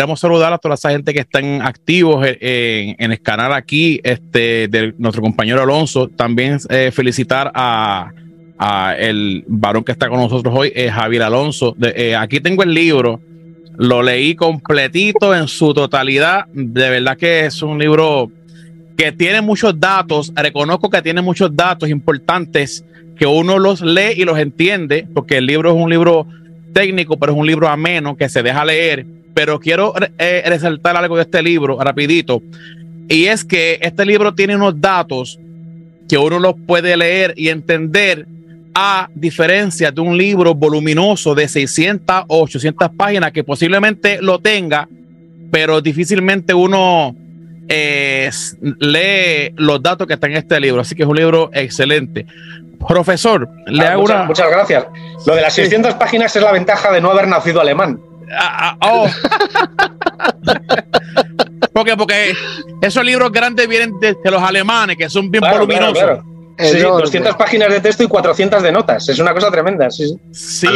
queremos 0.00 0.20
saludar 0.20 0.52
a 0.52 0.58
toda 0.58 0.76
esa 0.76 0.92
gente 0.92 1.12
que 1.12 1.18
están 1.18 1.60
activos 1.60 2.24
en, 2.24 3.10
el 3.10 3.20
canal 3.20 3.52
aquí, 3.52 4.00
este, 4.04 4.68
de 4.68 4.94
nuestro 4.96 5.20
compañero 5.20 5.60
Alonso. 5.60 6.06
También 6.06 6.58
eh, 6.70 6.92
felicitar 6.92 7.50
a, 7.52 8.12
el 8.96 9.42
varón 9.48 9.82
que 9.82 9.90
está 9.90 10.08
con 10.08 10.20
nosotros 10.20 10.54
hoy, 10.56 10.72
eh, 10.76 10.88
Javier 10.88 11.24
Alonso. 11.24 11.74
Eh, 11.82 12.14
aquí 12.14 12.38
tengo 12.38 12.62
el 12.62 12.74
libro, 12.74 13.20
lo 13.76 14.00
leí 14.00 14.36
completito 14.36 15.34
en 15.34 15.48
su 15.48 15.74
totalidad. 15.74 16.46
De 16.52 16.90
verdad 16.90 17.16
que 17.16 17.46
es 17.46 17.60
un 17.60 17.76
libro 17.76 18.30
que 18.96 19.10
tiene 19.10 19.40
muchos 19.40 19.80
datos. 19.80 20.32
Reconozco 20.32 20.90
que 20.90 21.02
tiene 21.02 21.22
muchos 21.22 21.56
datos 21.56 21.88
importantes 21.88 22.84
que 23.16 23.26
uno 23.26 23.58
los 23.58 23.80
lee 23.80 24.12
y 24.14 24.24
los 24.24 24.38
entiende, 24.38 25.08
porque 25.12 25.38
el 25.38 25.46
libro 25.46 25.70
es 25.70 25.76
un 25.76 25.90
libro 25.90 26.24
técnico, 26.72 27.16
pero 27.18 27.32
es 27.32 27.38
un 27.38 27.48
libro 27.48 27.66
ameno 27.66 28.16
que 28.16 28.28
se 28.28 28.44
deja 28.44 28.64
leer. 28.64 29.17
Pero 29.38 29.60
quiero 29.60 29.94
eh, 30.18 30.42
resaltar 30.46 30.96
algo 30.96 31.14
de 31.14 31.22
este 31.22 31.40
libro 31.44 31.78
rapidito. 31.80 32.42
Y 33.08 33.26
es 33.26 33.44
que 33.44 33.78
este 33.80 34.04
libro 34.04 34.34
tiene 34.34 34.56
unos 34.56 34.80
datos 34.80 35.38
que 36.08 36.18
uno 36.18 36.40
los 36.40 36.56
puede 36.66 36.96
leer 36.96 37.34
y 37.36 37.48
entender 37.48 38.26
a 38.74 39.08
diferencia 39.14 39.92
de 39.92 40.00
un 40.00 40.18
libro 40.18 40.56
voluminoso 40.56 41.36
de 41.36 41.46
600 41.46 42.24
o 42.26 42.42
800 42.42 42.90
páginas 42.96 43.30
que 43.30 43.44
posiblemente 43.44 44.20
lo 44.20 44.40
tenga, 44.40 44.88
pero 45.52 45.80
difícilmente 45.80 46.52
uno 46.52 47.14
eh, 47.68 48.30
lee 48.80 49.54
los 49.54 49.80
datos 49.80 50.08
que 50.08 50.14
están 50.14 50.32
en 50.32 50.38
este 50.38 50.58
libro. 50.58 50.80
Así 50.80 50.96
que 50.96 51.04
es 51.04 51.08
un 51.08 51.16
libro 51.16 51.48
excelente. 51.52 52.26
Profesor, 52.88 53.48
le 53.68 53.84
ah, 53.84 53.92
hago 53.92 54.02
muchas, 54.02 54.16
una... 54.16 54.24
muchas 54.24 54.50
gracias. 54.50 54.86
Lo 55.24 55.36
de 55.36 55.42
las 55.42 55.54
600 55.54 55.94
páginas 55.94 56.34
es 56.34 56.42
la 56.42 56.50
ventaja 56.50 56.90
de 56.90 57.00
no 57.00 57.12
haber 57.12 57.28
nacido 57.28 57.60
alemán. 57.60 58.00
Ah, 58.36 58.76
ah, 58.80 58.88
oh. 58.90 59.08
porque, 61.72 61.96
porque 61.96 62.34
esos 62.82 63.04
libros 63.04 63.32
grandes 63.32 63.68
vienen 63.68 63.98
de, 64.00 64.16
los 64.24 64.42
alemanes, 64.42 64.96
que 64.96 65.08
son 65.08 65.30
bien 65.30 65.44
voluminosos. 65.48 66.20
Sí, 66.58 66.80
200 66.80 67.36
páginas 67.36 67.72
de 67.72 67.80
texto 67.80 68.02
y 68.02 68.08
400 68.08 68.62
de 68.62 68.72
notas. 68.72 69.08
Es 69.08 69.20
una 69.20 69.32
cosa 69.32 69.48
tremenda. 69.50 69.90
Sí, 69.90 70.12
sí. 70.32 70.66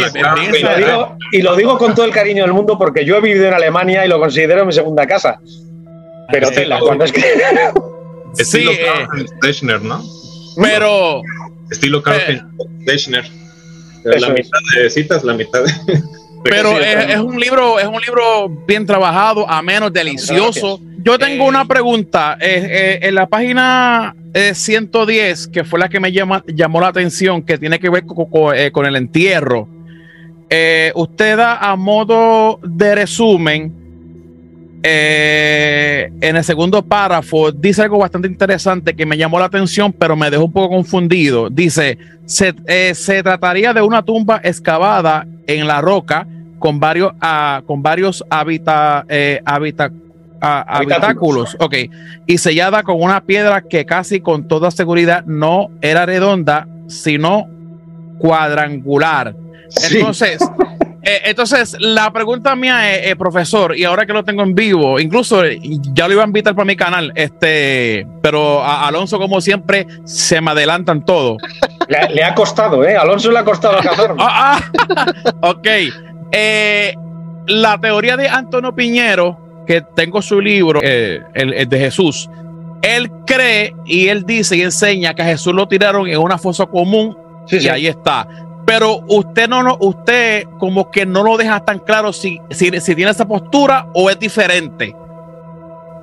y, 1.32 1.42
lo 1.42 1.56
digo, 1.56 1.76
con 1.76 1.92
todo 1.94 2.06
el 2.06 2.12
cariño 2.12 2.44
del 2.44 2.52
mundo 2.52 2.78
porque 2.78 3.04
yo 3.04 3.16
he 3.16 3.20
vivido 3.20 3.48
en 3.48 3.54
Alemania 3.54 4.06
y 4.06 4.08
lo 4.08 4.20
considero 4.20 4.64
mi 4.64 4.72
segunda 4.72 5.06
casa. 5.06 5.40
Pero 6.30 6.50
tela, 6.50 6.78
cuando 6.78 7.04
es 7.04 7.12
que. 7.12 7.22
Sí, 8.34 8.66
eh, 8.66 9.58
¿no? 9.82 10.02
Pero 10.56 11.20
Estilo 11.70 12.02
Carl 12.02 12.18
eh, 12.18 12.42
La 14.04 14.30
mitad 14.30 14.58
de 14.74 14.88
citas, 14.88 15.22
la 15.22 15.34
mitad 15.34 15.62
de. 15.62 15.72
Pero 16.44 16.78
es, 16.80 17.18
un 17.18 17.38
libro, 17.38 17.78
es 17.78 17.86
un 17.86 18.00
libro 18.00 18.48
bien 18.66 18.86
trabajado, 18.86 19.48
a 19.48 19.62
menos 19.62 19.92
delicioso. 19.92 20.80
Yo 20.98 21.18
tengo 21.18 21.46
una 21.46 21.64
pregunta. 21.66 22.36
Eh, 22.40 22.68
eh, 22.70 22.98
en 23.02 23.14
la 23.14 23.26
página 23.26 24.14
110, 24.34 25.48
que 25.48 25.64
fue 25.64 25.78
la 25.78 25.88
que 25.88 26.00
me 26.00 26.12
llamó 26.12 26.80
la 26.80 26.88
atención, 26.88 27.42
que 27.42 27.58
tiene 27.58 27.78
que 27.78 27.90
ver 27.90 28.04
con 28.06 28.86
el 28.86 28.96
entierro. 28.96 29.68
usted 30.94 31.36
da 31.36 31.58
a 31.58 31.76
modo 31.76 32.60
de 32.62 32.94
resumen 32.94 33.81
eh, 34.82 36.10
en 36.20 36.36
el 36.36 36.42
segundo 36.42 36.82
párrafo 36.82 37.52
dice 37.52 37.82
algo 37.82 37.98
bastante 37.98 38.26
interesante 38.26 38.94
que 38.94 39.06
me 39.06 39.16
llamó 39.16 39.38
la 39.38 39.44
atención, 39.44 39.92
pero 39.92 40.16
me 40.16 40.30
dejó 40.30 40.46
un 40.46 40.52
poco 40.52 40.70
confundido. 40.70 41.50
Dice, 41.50 41.98
se, 42.26 42.54
eh, 42.66 43.22
trataría 43.22 43.72
de 43.72 43.82
una 43.82 44.02
tumba 44.02 44.40
excavada 44.42 45.26
en 45.46 45.66
la 45.66 45.80
roca 45.80 46.26
con 46.58 46.80
varios, 46.80 47.12
uh, 47.14 47.64
con 47.64 47.82
varios 47.82 48.24
habita, 48.30 49.04
eh, 49.08 49.40
habitáculos, 49.44 51.56
ok, 51.60 51.74
y 52.26 52.38
sellada 52.38 52.82
con 52.82 53.02
una 53.02 53.24
piedra 53.24 53.62
que 53.62 53.84
casi 53.84 54.20
con 54.20 54.48
toda 54.48 54.70
seguridad 54.70 55.24
no 55.24 55.70
era 55.80 56.06
redonda, 56.06 56.66
sino 56.88 57.48
cuadrangular. 58.18 59.34
Entonces, 59.90 60.38
eh, 61.04 61.22
entonces, 61.24 61.76
la 61.80 62.12
pregunta 62.12 62.54
mía 62.54 62.94
es, 62.94 63.08
eh, 63.08 63.16
profesor, 63.16 63.76
y 63.76 63.84
ahora 63.84 64.06
que 64.06 64.12
lo 64.12 64.22
tengo 64.22 64.42
en 64.42 64.54
vivo, 64.54 65.00
incluso 65.00 65.44
eh, 65.44 65.58
ya 65.92 66.06
lo 66.06 66.14
iba 66.14 66.22
a 66.22 66.26
invitar 66.26 66.54
para 66.54 66.64
mi 66.64 66.76
canal, 66.76 67.12
este, 67.16 68.06
pero 68.20 68.62
a 68.62 68.86
Alonso, 68.86 69.18
como 69.18 69.40
siempre, 69.40 69.86
se 70.04 70.40
me 70.40 70.52
adelantan 70.52 71.04
todo. 71.04 71.38
Le, 71.88 72.22
ha 72.22 72.34
costado, 72.34 72.84
¿eh? 72.84 72.96
Alonso 72.96 73.32
le 73.32 73.40
ha 73.40 73.44
costado 73.44 73.78
cazarme. 73.82 74.22
ah, 74.24 74.60
ah 74.96 75.06
ok. 75.42 75.68
la 77.48 77.78
teoría 77.80 78.16
de 78.16 78.28
Antonio 78.28 78.72
Piñero, 78.72 79.64
que 79.66 79.82
tengo 79.96 80.22
su 80.22 80.40
libro, 80.40 80.80
el, 80.80 81.68
de 81.68 81.78
Jesús, 81.78 82.30
él 82.82 83.10
cree 83.26 83.74
y 83.84 84.06
él 84.06 84.24
dice 84.24 84.56
y 84.56 84.62
enseña 84.62 85.14
que 85.14 85.22
a 85.22 85.26
Jesús 85.26 85.52
lo 85.52 85.66
tiraron 85.66 86.06
en 86.06 86.18
una 86.18 86.38
fosa 86.38 86.66
común 86.66 87.16
y 87.50 87.68
ahí 87.68 87.88
está 87.88 88.26
pero 88.64 89.00
usted 89.08 89.48
no, 89.48 89.62
no, 89.62 89.76
usted 89.80 90.46
como 90.58 90.90
que 90.90 91.04
no 91.04 91.22
lo 91.22 91.36
deja 91.36 91.64
tan 91.64 91.80
claro 91.80 92.12
si, 92.12 92.40
si, 92.50 92.70
tiene 92.70 93.10
esa 93.10 93.26
postura 93.26 93.88
o 93.94 94.08
es 94.08 94.18
diferente. 94.18 94.94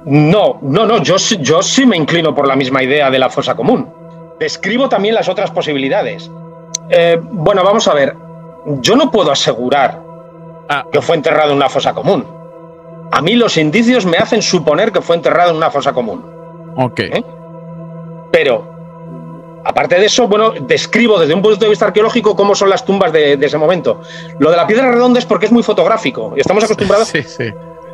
No, 0.05 0.59
no, 0.61 0.85
no, 0.85 1.01
yo, 1.01 1.17
yo 1.17 1.61
sí 1.61 1.85
me 1.85 1.97
inclino 1.97 2.33
por 2.33 2.47
la 2.47 2.55
misma 2.55 2.83
idea 2.83 3.09
de 3.09 3.19
la 3.19 3.29
fosa 3.29 3.55
común. 3.55 3.87
Describo 4.39 4.89
también 4.89 5.15
las 5.15 5.29
otras 5.29 5.51
posibilidades. 5.51 6.29
Eh, 6.89 7.19
bueno, 7.21 7.63
vamos 7.63 7.87
a 7.87 7.93
ver. 7.93 8.15
Yo 8.81 8.95
no 8.95 9.11
puedo 9.11 9.31
asegurar 9.31 10.01
ah. 10.69 10.85
que 10.91 11.01
fue 11.01 11.15
enterrado 11.15 11.51
en 11.51 11.57
una 11.57 11.69
fosa 11.69 11.93
común. 11.93 12.25
A 13.11 13.21
mí 13.21 13.35
los 13.35 13.57
indicios 13.57 14.05
me 14.05 14.17
hacen 14.17 14.41
suponer 14.41 14.91
que 14.91 15.01
fue 15.01 15.15
enterrado 15.15 15.51
en 15.51 15.57
una 15.57 15.71
fosa 15.71 15.93
común. 15.93 16.23
Ok. 16.75 16.99
¿Eh? 16.99 17.23
Pero 18.31 18.78
Aparte 19.63 19.99
de 19.99 20.05
eso, 20.05 20.27
bueno, 20.27 20.53
describo 20.61 21.19
desde 21.19 21.33
un 21.33 21.41
punto 21.41 21.59
de 21.59 21.69
vista 21.69 21.85
arqueológico 21.85 22.35
cómo 22.35 22.55
son 22.55 22.69
las 22.69 22.85
tumbas 22.85 23.11
de, 23.11 23.33
ese 23.33 23.57
momento. 23.57 24.01
Lo 24.39 24.51
de 24.51 24.57
la 24.57 24.65
piedra 24.65 24.91
redonda 24.91 25.19
es 25.19 25.25
porque 25.25 25.47
es 25.47 25.51
muy 25.51 25.63
fotográfico 25.63 26.33
y 26.35 26.39
estamos 26.39 26.63
acostumbrados. 26.63 27.09
Sí, 27.09 27.23
sí. 27.23 27.51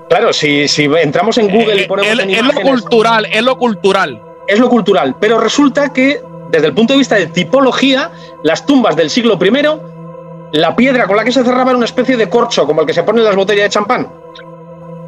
Claro, 0.09 0.31
si, 0.31 0.65
entramos 1.01 1.37
en 1.37 1.49
Google 1.49 1.77
y 1.77 1.79
eh, 1.81 1.87
ponemos. 1.87 2.19
Es, 2.19 2.43
lo 2.43 2.61
cultural, 2.61 3.25
es 3.31 3.41
lo 3.41 3.57
cultural. 3.57 4.21
Es 4.47 4.59
lo 4.59 4.69
cultural, 4.69 5.15
pero 5.19 5.39
resulta 5.39 5.91
que 5.91 6.21
desde 6.51 6.67
el 6.67 6.73
punto 6.73 6.93
de 6.93 6.99
vista 6.99 7.15
de 7.15 7.25
tipología, 7.27 8.11
las 8.43 8.65
tumbas 8.65 8.95
del 8.95 9.09
siglo 9.09 9.39
I, 9.41 10.57
la 10.57 10.75
piedra 10.75 11.07
con 11.07 11.17
la 11.17 11.23
que 11.23 11.31
se 11.31 11.43
cerraba 11.43 11.71
era 11.71 11.77
una 11.77 11.85
especie 11.85 12.15
de 12.15 12.29
corcho, 12.29 12.67
como 12.67 12.81
el 12.81 12.87
que 12.87 12.93
se 12.93 13.01
pone 13.01 13.19
en 13.19 13.25
las 13.25 13.35
botellas 13.35 13.63
de 13.63 13.69
champán. 13.69 14.07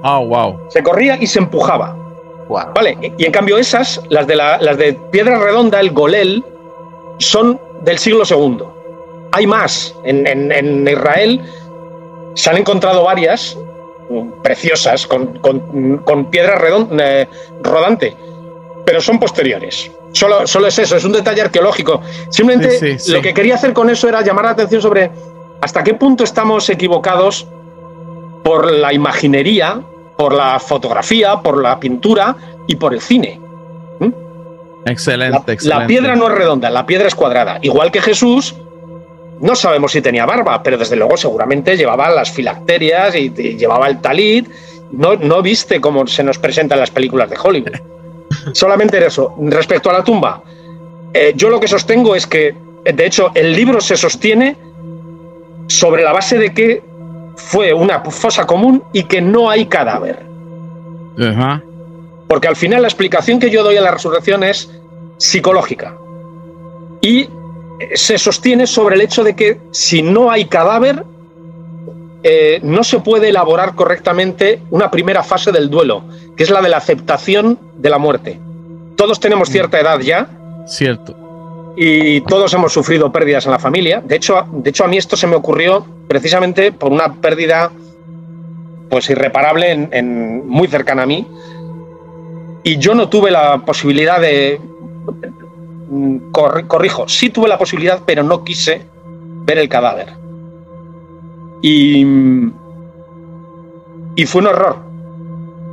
Oh, 0.04 0.26
wow. 0.26 0.60
Se 0.70 0.82
corría 0.82 1.18
y 1.22 1.28
se 1.28 1.40
empujaba. 1.40 1.96
Vale, 2.50 3.14
y 3.18 3.26
en 3.26 3.32
cambio 3.32 3.58
esas, 3.58 4.02
las 4.10 4.26
de, 4.26 4.36
la, 4.36 4.58
las 4.60 4.78
de 4.78 4.94
piedra 4.94 5.38
redonda, 5.38 5.80
el 5.80 5.92
golel, 5.92 6.44
son 7.20 7.60
del 7.82 7.98
siglo 7.98 8.24
II. 8.30 8.64
Hay 9.32 9.48
más. 9.48 9.94
En, 10.04 10.88
Israel 10.88 11.42
se 12.36 12.50
han 12.50 12.58
encontrado 12.58 13.04
varias 13.04 13.58
preciosas 14.42 15.06
con, 15.06 16.28
piedra 16.32 16.58
eh, 17.00 17.28
rodante, 17.62 18.16
pero 18.86 19.02
son 19.02 19.20
posteriores. 19.20 19.92
Solo, 20.14 20.48
solo, 20.48 20.68
es 20.68 20.80
eso, 20.80 20.96
es 20.96 21.04
un 21.04 21.12
detalle 21.12 21.42
arqueológico. 21.42 22.02
Simplemente 22.30 22.98
lo 23.10 23.22
que 23.22 23.34
quería 23.34 23.56
hacer 23.56 23.74
con 23.74 23.90
eso 23.90 24.08
era 24.08 24.22
llamar 24.22 24.46
la 24.46 24.52
atención 24.52 24.82
sobre 24.82 25.12
hasta 25.62 25.84
qué 25.84 25.94
punto 25.96 26.24
estamos 26.24 26.70
equivocados 26.70 27.48
por 28.44 28.72
la 28.72 28.94
imaginería 28.94 29.82
por 30.18 30.34
la 30.34 30.60
fotografía, 30.60 31.38
por 31.38 31.62
la 31.62 31.80
pintura 31.80 32.36
y 32.68 32.76
por 32.76 32.94
el 32.94 33.02
cine. 33.02 33.40
¿Mm? 34.00 34.12
Excelente, 34.86 35.58
la, 35.64 35.80
La 35.80 35.88
piedra 35.88 36.16
no 36.16 36.28
es 36.28 36.34
redonda, 36.34 36.70
la 36.70 36.86
piedra 36.86 37.08
es 37.08 37.16
cuadrada. 37.16 37.60
Igual 37.62 37.92
que 37.92 38.02
Jesús, 38.02 38.56
no 39.40 39.56
sabemos 39.56 39.92
si 39.92 40.02
tenía 40.02 40.26
barba, 40.26 40.64
pero 40.64 40.78
desde 40.78 40.96
luego 40.96 41.18
seguramente 41.18 41.78
llevaba 41.78 42.10
las 42.10 42.32
filacterias 42.32 43.16
y, 43.16 43.30
llevaba 43.30 43.88
el 43.88 44.00
talit. 44.02 44.50
No, 44.92 45.16
no 45.16 45.42
viste 45.42 45.82
como 45.82 46.08
se 46.08 46.24
nos 46.24 46.38
presenta 46.38 46.76
en 46.76 46.82
las 46.82 46.92
películas 46.92 47.30
de 47.30 47.38
Hollywood. 47.42 47.76
Solamente 48.54 49.06
eso. 49.06 49.36
Respecto 49.40 49.90
a 49.90 49.94
la 49.94 50.04
tumba, 50.04 50.42
eh, 51.14 51.34
yo 51.36 51.50
lo 51.50 51.60
que 51.60 51.68
sostengo 51.68 52.16
es 52.16 52.26
que, 52.26 52.56
de 52.86 53.06
hecho, 53.06 53.32
el 53.36 53.54
libro 53.54 53.82
se 53.82 53.98
sostiene 53.98 54.56
sobre 55.68 56.04
la 56.04 56.14
base 56.14 56.38
de 56.38 56.54
que 56.54 56.82
fue 57.38 57.74
una 57.74 58.02
fosa 58.02 58.46
común 58.46 58.84
y 58.92 59.04
que 59.04 59.22
no 59.22 59.50
hay 59.50 59.68
cadáver. 59.68 60.26
Porque 62.28 62.48
al 62.48 62.56
final 62.56 62.82
la 62.82 62.88
explicación 62.90 63.40
que 63.40 63.50
yo 63.50 63.64
doy 63.64 63.78
a 63.78 63.82
la 63.82 63.92
resurrección 63.92 64.44
es 64.44 64.70
psicológica. 65.18 65.96
Y 67.02 67.30
se 67.96 68.18
sostiene 68.18 68.68
sobre 68.68 68.96
el 68.96 69.02
hecho 69.02 69.24
de 69.24 69.36
que 69.36 69.60
si 69.72 70.02
no 70.02 70.30
hay 70.30 70.46
cadáver, 70.46 71.06
eh, 72.24 72.60
no 72.64 72.84
se 72.84 73.00
puede 73.00 73.30
elaborar 73.30 73.76
correctamente 73.76 74.62
una 74.72 74.92
primera 74.92 75.24
fase 75.24 75.52
del 75.52 75.70
duelo, 75.70 76.04
que 76.36 76.44
es 76.44 76.50
la 76.50 76.62
de 76.62 76.70
la 76.70 76.78
aceptación 76.78 77.58
de 77.78 77.90
la 77.90 78.00
muerte. 78.00 78.40
Todos 78.96 79.20
tenemos 79.20 79.50
cierta 79.50 79.80
edad 79.80 80.00
ya. 80.00 80.28
Cierto 80.68 81.28
y 81.80 82.22
todos 82.22 82.52
hemos 82.56 82.74
sufrido 82.74 83.12
pérdidas 83.12 83.46
en 83.46 83.52
la 83.52 83.60
familia. 83.60 84.02
De 84.04 84.16
hecho, 84.16 84.48
de 84.52 84.72
hecho, 84.72 84.84
a 84.84 84.88
mí 84.88 84.98
esto 84.98 85.16
se 85.16 85.28
me 85.28 85.36
ocurrió 85.36 85.86
precisamente 86.08 86.72
por 86.72 86.92
una 86.92 87.16
pérdida 87.16 87.72
pues 88.90 89.10
irreparable 89.10 89.90
en, 89.92 90.48
muy 90.48 90.68
cercana 90.68 91.04
a 91.04 91.06
mí. 91.06 91.28
Y 92.64 92.78
yo 92.78 92.96
no 92.96 93.10
tuve 93.10 93.32
la 93.32 93.60
posibilidad 93.60 94.20
de... 94.20 94.60
Mm, 95.90 96.32
corrijo, 96.32 97.08
sí 97.08 97.30
tuve 97.30 97.48
la 97.48 97.58
posibilidad, 97.58 98.02
pero 98.06 98.24
no 98.24 98.44
quise 98.44 98.86
ver 99.46 99.58
el 99.58 99.70
cadáver. 99.70 100.14
Y, 101.62 102.06
y 104.16 104.26
fue 104.26 104.42
un 104.42 104.48
error, 104.48 104.78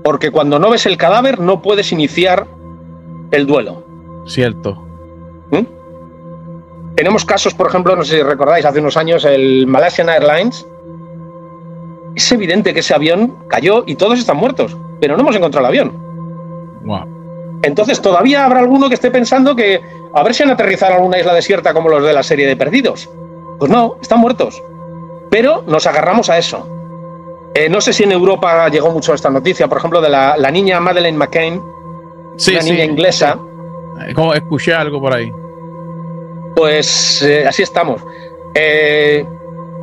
porque 0.03 0.31
cuando 0.31 0.59
no 0.59 0.71
ves 0.71 0.87
el 0.87 0.97
cadáver 0.97 1.41
no 1.41 1.63
puedes 1.63 1.93
iniciar 1.93 2.47
el 3.33 3.47
duelo. 3.47 3.85
Cierto. 4.27 4.84
Tenemos 6.97 7.25
casos, 7.25 7.55
por 7.55 7.67
ejemplo, 7.69 7.97
no 7.97 8.05
sé 8.05 8.17
si 8.17 8.23
recordáis, 8.23 8.65
hace 8.65 8.81
unos 8.81 8.97
años 8.97 9.25
el 9.25 9.67
Malaysian 9.67 10.09
Airlines. 10.09 10.67
Es 12.15 12.31
evidente 12.31 12.73
que 12.73 12.81
ese 12.81 12.95
avión 12.95 13.37
cayó 13.49 13.83
y 13.87 13.97
todos 13.97 14.19
están 14.19 14.37
muertos, 14.37 14.77
pero 15.01 15.17
no 15.17 15.23
hemos 15.23 15.35
encontrado 15.35 15.67
el 15.67 15.71
avión. 15.71 16.05
Entonces 17.63 18.01
todavía 18.01 18.45
habrá 18.45 18.61
alguno 18.61 18.89
que 18.89 18.95
esté 18.95 19.11
pensando 19.11 19.57
que 19.57 19.81
a 20.15 20.23
ver 20.23 20.35
si 20.35 20.43
han 20.43 20.51
aterrizado 20.51 20.93
en 20.93 20.99
alguna 20.99 21.19
isla 21.19 21.35
desierta 21.35 21.73
como 21.73 21.89
los 21.89 22.05
de 22.05 22.13
la 22.13 22.23
serie 22.23 22.47
de 22.47 22.57
Perdidos. 22.57 23.09
Pues 23.59 23.71
no, 23.71 23.97
están 24.01 24.21
muertos. 24.21 24.63
Pero 25.31 25.65
nos 25.67 25.87
agarramos 25.87 26.31
a 26.31 26.39
eso. 26.39 26.69
Eh, 27.55 27.69
no 27.69 27.81
sé 27.81 27.93
si 27.93 28.05
en 28.05 28.13
Europa 28.13 28.69
llegó 28.69 28.91
mucho 28.91 29.15
esta 29.15 29.31
noticia, 29.31 29.67
por 29.67 29.79
ejemplo, 29.79 30.01
de 30.01 30.11
la, 30.11 30.51
niña 30.53 30.79
Madeleine 30.81 31.17
McCain, 31.17 31.55
una 31.55 32.63
niña 32.63 32.85
inglesa. 32.85 33.39
Eh, 34.07 34.13
como 34.15 34.35
escuché 34.35 34.75
algo 34.75 35.01
por 35.01 35.15
ahí. 35.15 35.33
Pues 36.55 37.23
eh, 37.23 37.47
así 37.47 37.63
estamos. 37.63 38.03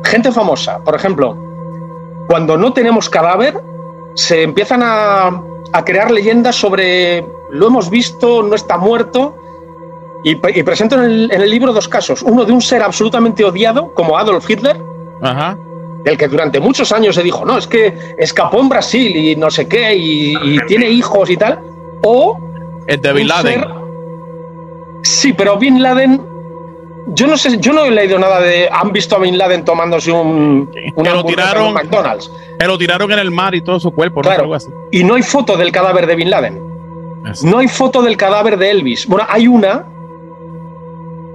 gente 0.04 0.32
famosa, 0.32 0.82
por 0.82 0.94
ejemplo, 0.94 1.36
cuando 2.28 2.56
no 2.56 2.72
tenemos 2.72 3.08
cadáver, 3.08 3.62
se 4.14 4.42
empiezan 4.42 4.80
a, 4.82 5.42
crear 5.84 6.10
leyendas 6.10 6.56
sobre 6.56 7.24
lo 7.50 7.66
hemos 7.66 7.90
visto, 7.90 8.42
no 8.42 8.54
está 8.54 8.78
muerto. 8.78 9.38
Y, 10.24 10.36
presento 10.36 10.96
en 10.96 11.02
el, 11.02 11.32
en 11.32 11.40
el, 11.40 11.50
libro 11.50 11.72
dos 11.72 11.88
casos. 11.88 12.22
Uno 12.22 12.44
de 12.44 12.52
un 12.52 12.62
ser 12.62 12.80
absolutamente 12.82 13.44
odiado, 13.44 13.92
como 13.92 14.16
Adolf 14.16 14.48
Hitler, 14.48 14.80
Ajá 15.20 15.58
del 16.04 16.18
que 16.18 16.28
durante 16.28 16.60
muchos 16.60 16.92
años 16.92 17.14
se 17.14 17.22
dijo, 17.22 17.44
no, 17.44 17.58
es 17.58 17.66
que 17.66 18.14
escapó 18.18 18.60
en 18.60 18.68
Brasil 18.68 19.14
y 19.16 19.36
no 19.36 19.50
sé 19.50 19.68
qué, 19.68 19.94
y, 19.94 20.58
tiene 20.66 20.88
hijos 20.88 21.30
y 21.30 21.36
tal, 21.36 21.60
o... 22.02 22.38
El 22.86 23.00
de 23.00 23.12
Bin 23.12 23.28
Laden. 23.28 23.64
Sí, 25.02 25.32
pero 25.32 25.56
Bin 25.56 25.82
Laden, 25.82 26.20
yo 27.08 27.26
no 27.26 27.36
sé, 27.36 27.58
yo 27.58 27.72
no 27.72 27.84
he 27.84 27.90
leído 27.90 28.18
nada 28.18 28.40
de, 28.40 28.68
han 28.70 28.92
visto 28.92 29.16
a 29.16 29.18
Bin 29.18 29.36
Laden 29.36 29.64
tomándose 29.64 30.12
un, 30.12 30.70
un 30.94 31.04
lo 31.04 31.24
tiraron, 31.24 31.74
McDonald's. 31.74 32.30
Pero 32.58 32.78
tiraron 32.78 33.10
en 33.12 33.18
el 33.18 33.30
mar 33.30 33.54
y 33.54 33.60
todo 33.60 33.80
su 33.80 33.90
cuerpo, 33.90 34.20
claro, 34.20 34.48
Y 34.90 35.02
no 35.02 35.14
hay 35.14 35.22
foto 35.22 35.56
del 35.56 35.72
cadáver 35.72 36.06
de 36.06 36.14
Bin 36.14 36.30
Laden. 36.30 36.60
No 37.44 37.58
hay 37.58 37.68
foto 37.68 38.02
del 38.02 38.16
cadáver 38.16 38.56
de 38.58 38.70
Elvis. 38.70 39.06
Bueno, 39.06 39.26
hay 39.28 39.48
una, 39.48 39.86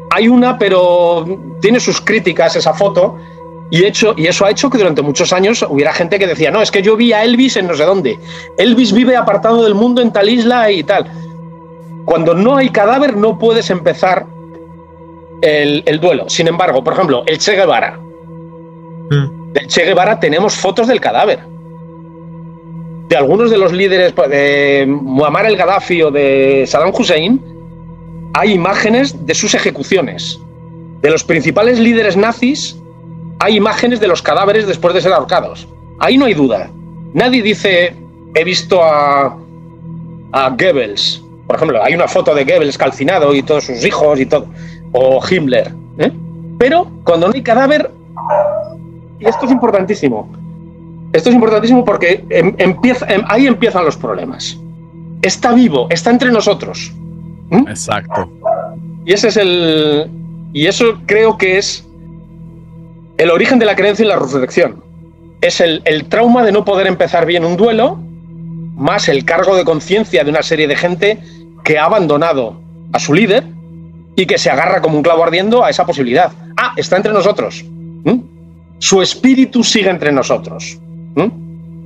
hay 0.10 0.28
una, 0.28 0.58
pero 0.58 1.26
tiene 1.62 1.80
sus 1.80 2.02
críticas 2.02 2.56
esa 2.56 2.74
foto 2.74 3.18
y, 3.70 3.84
hecho, 3.84 4.14
y 4.18 4.28
eso 4.28 4.46
ha 4.46 4.52
hecho 4.52 4.70
que 4.70 4.78
durante 4.78 5.02
muchos 5.02 5.34
años 5.34 5.66
hubiera 5.68 5.94
gente 5.94 6.20
que 6.20 6.28
decía, 6.28 6.52
no, 6.52 6.62
es 6.62 6.72
que 6.72 6.82
yo 6.82 6.96
vi 6.96 7.12
a 7.14 7.24
Elvis 7.24 7.58
en 7.58 7.68
no 7.68 7.76
sé 7.76 7.84
dónde. 7.84 8.20
Elvis 8.58 8.94
vive 8.94 9.16
apartado 9.16 9.64
del 9.64 9.76
mundo 9.76 10.02
en 10.02 10.12
tal 10.14 10.30
isla 10.30 10.72
y 10.72 10.84
tal. 10.84 11.12
Cuando 12.06 12.34
no 12.34 12.56
hay 12.56 12.70
cadáver 12.70 13.18
no 13.18 13.38
puedes 13.38 13.70
empezar 13.70 14.26
el, 15.42 16.00
duelo. 16.00 16.30
Sin 16.30 16.48
embargo, 16.48 16.84
por 16.84 16.94
ejemplo, 16.94 17.24
el 17.26 17.38
Che 17.38 17.56
Guevara. 17.56 17.98
Mm. 19.10 19.54
Del 19.54 19.68
Che 19.68 19.84
Guevara 19.86 20.20
tenemos 20.20 20.56
fotos 20.56 20.88
del 20.88 21.00
cadáver. 21.00 21.40
De 23.08 23.16
algunos 23.16 23.50
de 23.50 23.58
los 23.58 23.72
líderes 23.72 24.12
pues, 24.14 24.30
de 24.30 24.86
Muammar 24.88 25.46
el 25.46 25.56
Gaddafi 25.56 26.02
o 26.04 26.12
de 26.12 26.66
Saddam 26.68 26.94
Hussein, 26.98 27.42
hay 28.34 28.54
imágenes 28.54 29.26
de 29.26 29.34
sus 29.34 29.54
ejecuciones. 29.54 30.40
De 31.02 31.10
los 31.10 31.24
principales 31.24 31.80
líderes 31.80 32.18
nazis 32.18 32.78
hay 33.40 33.56
imágenes 33.56 34.00
de 34.00 34.08
los 34.08 34.22
cadáveres 34.22 34.68
después 34.68 34.94
de 34.94 35.02
ser 35.02 35.14
ahorcados. 35.14 35.68
Ahí 36.00 36.18
no 36.18 36.26
hay 36.26 36.34
duda. 36.34 36.70
Nadie 37.14 37.42
dice, 37.42 37.96
he 38.36 38.44
visto 38.44 38.84
a, 38.84 39.38
a 40.34 40.50
Goebbels. 40.50 41.24
Por 41.48 41.56
ejemplo, 41.56 41.82
hay 41.82 41.96
una 41.96 42.08
foto 42.08 42.36
de 42.36 42.44
Goebbels 42.44 42.78
calcinado 42.78 43.34
y 43.34 43.42
todos 43.42 43.66
sus 43.66 43.84
hijos 43.86 44.20
y 44.20 44.26
todo. 44.26 44.48
O 44.92 45.22
Himmler. 45.26 45.74
¿eh? 45.98 46.12
Pero 46.60 46.92
cuando 47.04 47.28
no 47.28 47.34
hay 47.34 47.42
cadáver, 47.42 47.90
y 49.20 49.26
esto 49.26 49.46
es 49.46 49.52
importantísimo. 49.52 50.30
Esto 51.14 51.30
es 51.30 51.36
importantísimo 51.36 51.86
porque 51.86 52.26
em, 52.30 52.54
empieza, 52.58 53.06
em, 53.08 53.24
ahí 53.28 53.48
empiezan 53.48 53.86
los 53.86 53.96
problemas. 53.96 54.58
Está 55.22 55.54
vivo, 55.54 55.88
está 55.90 56.12
entre 56.12 56.32
nosotros. 56.32 56.92
Exacto. 57.52 58.30
Y 59.06 59.14
ese 59.14 59.30
es 59.30 59.38
el. 59.38 60.10
Y 60.54 60.68
eso 60.68 61.00
creo 61.06 61.38
que 61.38 61.58
es 61.58 61.88
el 63.18 63.32
origen 63.32 63.60
de 63.60 63.66
la 63.66 63.76
creencia 63.76 64.06
y 64.06 64.08
la 64.08 64.18
resurrección. 64.18 64.84
Es 65.42 65.62
el, 65.62 65.82
trauma 66.10 66.44
de 66.44 66.52
no 66.52 66.66
poder 66.66 66.88
empezar 66.88 67.26
bien 67.26 67.46
un 67.46 67.58
duelo, 67.58 68.00
más 68.76 69.08
el 69.08 69.24
cargo 69.26 69.56
de 69.56 69.64
conciencia 69.64 70.24
de 70.24 70.30
una 70.30 70.44
serie 70.44 70.68
de 70.68 70.76
gente 70.76 71.20
que 71.68 71.78
ha 71.78 71.84
abandonado 71.84 72.62
a 72.94 72.98
su 72.98 73.14
líder 73.14 73.44
y 74.16 74.26
que 74.26 74.38
se 74.38 74.50
agarra 74.50 74.82
como 74.82 74.96
un 74.96 75.04
clavo 75.04 75.26
ardiendo 75.26 75.66
a 75.66 75.70
esa 75.70 75.86
posibilidad. 75.86 76.32
Ah, 76.56 76.72
está 76.78 76.96
entre 76.96 77.12
nosotros. 77.12 77.66
Su 78.80 79.02
espíritu 79.02 79.66
sigue 79.66 79.90
entre 79.90 80.14
nosotros. 80.14 80.80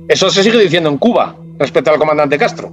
Eso 0.06 0.30
se 0.30 0.44
sigue 0.44 0.60
diciendo 0.60 0.88
en 0.88 0.98
Cuba 0.98 1.34
respecto 1.58 1.90
al 1.90 1.98
comandante 1.98 2.38
Castro. 2.38 2.72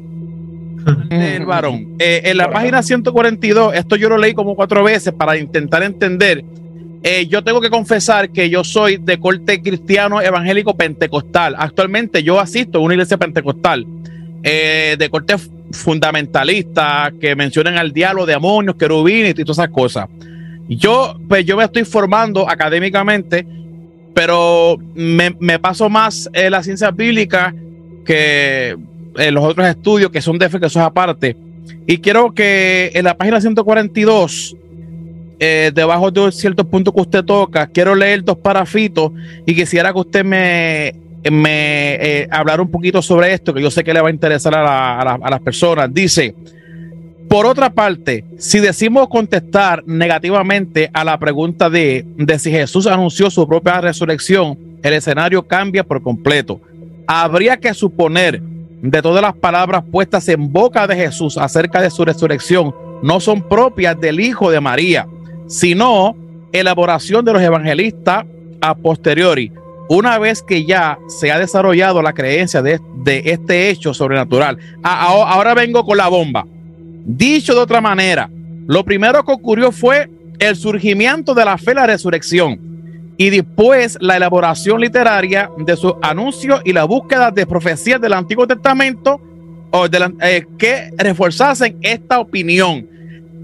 El 1.10 1.48
varón. 1.48 1.96
Eh, 1.98 2.22
en 2.26 2.38
la 2.38 2.52
página 2.52 2.84
142, 2.84 3.74
esto 3.74 3.96
yo 3.96 4.08
lo 4.10 4.18
leí 4.20 4.36
como 4.36 4.56
cuatro 4.56 4.84
veces 4.84 5.12
para 5.12 5.36
intentar 5.36 5.82
entender 5.82 6.44
eh, 7.02 7.28
yo 7.28 7.44
tengo 7.44 7.62
que 7.62 7.70
confesar 7.70 8.30
que 8.30 8.50
yo 8.50 8.64
soy 8.64 8.98
de 8.98 9.20
corte 9.20 9.62
cristiano 9.62 10.22
evangélico 10.22 10.76
pentecostal. 10.76 11.56
Actualmente 11.58 12.22
yo 12.24 12.40
asisto 12.40 12.80
a 12.80 12.82
una 12.82 12.94
iglesia 12.94 13.18
pentecostal 13.18 13.88
eh, 14.44 14.96
de 15.00 15.10
corte 15.10 15.36
fundamentalista 15.72 17.12
que 17.20 17.36
mencionan 17.36 17.78
al 17.78 17.92
diablo, 17.92 18.26
demonios, 18.26 18.76
querubines 18.76 19.32
y 19.32 19.44
todas 19.44 19.60
esas 19.60 19.70
cosas. 19.70 20.08
Yo, 20.68 21.20
pues 21.28 21.46
yo 21.46 21.58
me 21.58 21.64
estoy 21.64 21.84
formando 21.84 22.50
académicamente, 22.50 23.46
pero 24.14 24.78
me, 24.94 25.60
paso 25.60 25.90
más 25.90 26.30
en 26.34 26.52
la 26.52 26.62
ciencia 26.62 26.92
bíblica 26.92 27.54
que 28.06 28.78
en 29.18 29.34
los 29.34 29.44
otros 29.44 29.68
estudios 29.68 30.12
que 30.12 30.22
son 30.22 30.38
de 30.38 30.50
fe, 30.50 30.60
que 30.60 30.70
son 30.70 30.84
aparte. 30.84 31.36
Y 31.88 31.98
quiero 31.98 32.34
que 32.34 32.92
en 32.94 33.06
la 33.06 33.18
página 33.18 33.42
142 33.42 34.56
eh, 35.40 35.72
debajo 35.74 36.12
de 36.12 36.32
ciertos 36.32 36.66
puntos 36.66 36.94
que 36.94 37.02
usted 37.02 37.24
toca, 37.24 37.68
quiero 37.68 37.96
leer 37.96 38.24
dos 38.24 38.38
parafitos 38.38 39.12
y 39.46 39.56
quisiera 39.56 39.92
que 39.94 40.00
usted 40.00 40.24
me, 40.24 40.94
me 41.30 41.96
eh, 41.96 42.28
hablara 42.32 42.62
un 42.62 42.72
poquito 42.72 43.02
sobre 43.02 43.34
esto, 43.34 43.54
que 43.54 43.62
yo 43.62 43.72
sé 43.72 43.84
que 43.84 43.94
le 43.94 44.02
va 44.02 44.10
a 44.10 44.12
interesar 44.12 44.54
a, 44.56 45.30
las 45.30 45.40
personas. 45.42 45.94
Dice, 45.94 46.36
por 47.28 47.46
otra 47.46 47.70
parte, 47.70 48.26
si 48.38 48.60
decimos 48.60 49.10
contestar 49.10 49.84
negativamente 49.86 50.90
a 50.94 51.04
la 51.04 51.18
pregunta 51.18 51.70
de, 51.70 52.06
de 52.16 52.40
si 52.40 52.52
Jesús 52.52 52.88
anunció 52.88 53.30
su 53.30 53.48
propia 53.48 53.82
resurrección, 53.82 54.58
el 54.82 54.94
escenario 54.94 55.44
cambia 55.44 55.84
por 55.84 56.02
completo. 56.02 56.62
Habría 57.06 57.58
que 57.58 57.74
suponer 57.74 58.42
de 58.82 59.02
todas 59.02 59.22
las 59.22 59.36
palabras 59.36 59.84
puestas 59.92 60.28
en 60.30 60.52
boca 60.52 60.88
de 60.88 60.96
Jesús 60.96 61.38
acerca 61.38 61.82
de 61.82 61.90
su 61.90 62.06
resurrección 62.06 62.74
no 63.02 63.20
son 63.20 63.42
propias 63.42 64.00
del 64.00 64.20
Hijo 64.20 64.52
de 64.52 64.60
María, 64.60 65.08
sino 65.48 66.16
elaboración 66.52 67.24
de 67.26 67.34
los 67.34 67.42
evangelistas 67.42 68.26
a 68.62 68.76
posteriori, 68.76 69.52
una 69.90 70.18
vez 70.20 70.42
que 70.42 70.64
ya 70.66 70.98
se 71.08 71.32
ha 71.32 71.40
desarrollado 71.40 72.02
la 72.02 72.14
creencia 72.14 72.62
de, 72.62 72.80
este 73.06 73.70
hecho 73.70 73.94
sobrenatural. 73.94 74.58
ahora 74.84 75.54
vengo 75.54 75.84
con 75.84 75.98
la 75.98 76.08
bomba. 76.08 76.46
Dicho 77.06 77.56
de 77.56 77.62
otra 77.62 77.82
manera, 77.82 78.30
lo 78.68 78.86
primero 78.86 79.26
que 79.26 79.32
ocurrió 79.32 79.72
fue 79.72 80.10
el 80.38 80.56
surgimiento 80.56 81.34
de 81.34 81.44
la 81.44 81.58
fe, 81.58 81.74
la 81.74 81.88
resurrección, 81.88 82.60
y 83.18 83.32
después 83.32 83.98
la 84.00 84.16
elaboración 84.16 84.80
literaria 84.80 85.50
de 85.58 85.76
sus 85.76 85.94
anuncios 86.02 86.62
y 86.64 86.72
la 86.72 86.86
búsqueda 86.86 87.32
de 87.32 87.46
profecías 87.46 88.00
del 88.00 88.14
Antiguo 88.14 88.48
Testamento 88.48 89.20
o 89.72 89.88
eh, 90.22 90.46
que 90.58 90.92
reforzasen 90.98 91.78
esta 91.82 92.20
opinión. 92.20 92.88